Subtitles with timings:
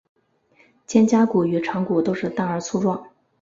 [0.87, 3.07] 肩胛骨与肠骨都是大而粗壮。